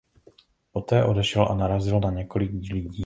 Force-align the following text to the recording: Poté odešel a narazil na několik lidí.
Poté 0.71 1.03
odešel 1.03 1.47
a 1.51 1.55
narazil 1.55 1.99
na 1.99 2.09
několik 2.11 2.51
lidí. 2.51 2.99